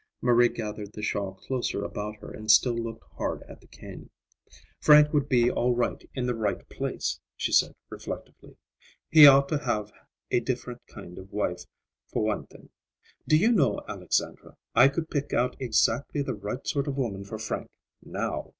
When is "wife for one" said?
11.31-12.47